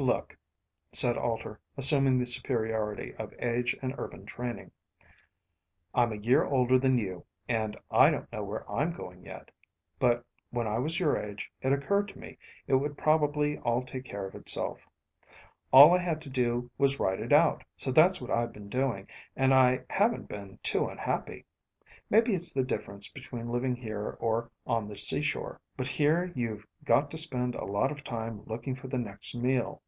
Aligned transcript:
"Look," 0.00 0.38
said 0.92 1.18
Alter, 1.18 1.58
assuming 1.76 2.18
the 2.20 2.24
superiority 2.24 3.16
of 3.16 3.34
age 3.40 3.76
and 3.82 3.96
urban 3.98 4.26
training, 4.26 4.70
"I'm 5.92 6.12
a 6.12 6.18
year 6.18 6.44
older 6.44 6.78
than 6.78 6.98
you, 6.98 7.26
and 7.48 7.76
I 7.90 8.08
don't 8.10 8.30
know 8.30 8.44
where 8.44 8.70
I'm 8.70 8.92
going 8.92 9.24
yet. 9.24 9.50
But 9.98 10.24
when 10.50 10.68
I 10.68 10.78
was 10.78 11.00
your 11.00 11.16
age, 11.16 11.50
it 11.62 11.72
occurred 11.72 12.06
to 12.10 12.18
me 12.20 12.38
it 12.68 12.74
would 12.76 12.96
probably 12.96 13.58
all 13.58 13.82
take 13.84 14.04
care 14.04 14.24
of 14.24 14.36
itself. 14.36 14.78
All 15.72 15.92
I 15.92 15.98
had 15.98 16.22
to 16.22 16.30
do 16.30 16.70
was 16.78 17.00
ride 17.00 17.18
it 17.20 17.32
out. 17.32 17.64
So 17.74 17.90
that's 17.90 18.20
what 18.20 18.30
I've 18.30 18.52
been 18.52 18.68
doing, 18.68 19.08
and 19.34 19.52
I 19.52 19.82
haven't 19.90 20.28
been 20.28 20.60
too 20.62 20.86
unhappy. 20.86 21.44
Maybe 22.08 22.34
it's 22.34 22.52
the 22.52 22.62
difference 22.62 23.08
between 23.08 23.50
living 23.50 23.74
here 23.74 24.16
or 24.20 24.48
on 24.64 24.86
the 24.86 24.96
seashore. 24.96 25.60
But 25.76 25.88
here 25.88 26.30
you've 26.36 26.64
got 26.84 27.10
to 27.10 27.18
spend 27.18 27.56
a 27.56 27.64
lot 27.64 27.90
of 27.90 28.04
time 28.04 28.44
looking 28.46 28.76
for 28.76 28.86
the 28.86 28.96
next 28.98 29.34
meal. 29.34 29.82